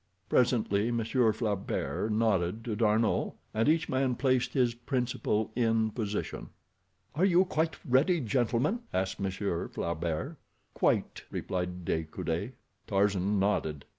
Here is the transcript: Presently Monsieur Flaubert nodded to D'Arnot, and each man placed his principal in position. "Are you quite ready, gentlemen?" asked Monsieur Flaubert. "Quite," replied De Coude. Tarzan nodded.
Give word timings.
Presently 0.29 0.89
Monsieur 0.89 1.31
Flaubert 1.31 2.11
nodded 2.11 2.65
to 2.65 2.75
D'Arnot, 2.75 3.35
and 3.53 3.69
each 3.69 3.87
man 3.87 4.15
placed 4.15 4.53
his 4.53 4.73
principal 4.73 5.51
in 5.55 5.91
position. 5.91 6.49
"Are 7.13 7.23
you 7.23 7.45
quite 7.45 7.75
ready, 7.85 8.19
gentlemen?" 8.19 8.79
asked 8.91 9.19
Monsieur 9.19 9.67
Flaubert. 9.67 10.37
"Quite," 10.73 11.25
replied 11.29 11.85
De 11.85 12.03
Coude. 12.05 12.53
Tarzan 12.87 13.37
nodded. 13.37 13.85